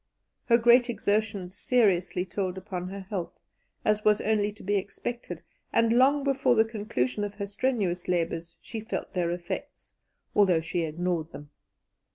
Her 0.45 0.57
great 0.57 0.89
exertions 0.89 1.55
seriously 1.55 2.25
told 2.25 2.57
upon 2.57 2.87
her 2.89 3.01
health, 3.01 3.39
as 3.85 4.03
was 4.03 4.19
only 4.19 4.51
to 4.53 4.63
be 4.63 4.73
expected, 4.75 5.43
and 5.71 5.93
long 5.93 6.23
before 6.23 6.55
the 6.55 6.65
conclusion 6.65 7.23
of 7.23 7.35
her 7.35 7.45
strenuous 7.45 8.07
labours 8.07 8.57
she 8.63 8.79
felt 8.79 9.13
their 9.13 9.29
effects, 9.29 9.93
although 10.35 10.59
she 10.59 10.85
ignored 10.85 11.31
them. 11.31 11.51